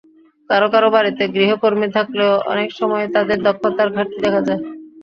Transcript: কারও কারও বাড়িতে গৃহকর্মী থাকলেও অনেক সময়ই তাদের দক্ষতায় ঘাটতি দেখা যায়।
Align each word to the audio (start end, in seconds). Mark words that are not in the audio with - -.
কারও 0.49 0.67
কারও 0.73 0.89
বাড়িতে 0.95 1.23
গৃহকর্মী 1.35 1.87
থাকলেও 1.97 2.31
অনেক 2.51 2.69
সময়ই 2.79 3.13
তাদের 3.15 3.37
দক্ষতায় 3.47 3.91
ঘাটতি 3.95 4.17
দেখা 4.25 4.41
যায়। 4.47 4.61